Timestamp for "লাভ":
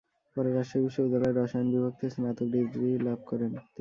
3.05-3.19